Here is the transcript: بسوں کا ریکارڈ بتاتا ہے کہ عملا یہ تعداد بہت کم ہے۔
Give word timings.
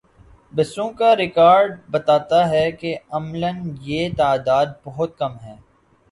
بسوں 0.53 0.89
کا 0.91 1.15
ریکارڈ 1.15 1.75
بتاتا 1.91 2.39
ہے 2.49 2.71
کہ 2.71 2.95
عملا 3.11 3.49
یہ 3.81 4.09
تعداد 4.17 4.65
بہت 4.83 5.17
کم 5.17 5.37
ہے۔ 5.41 5.55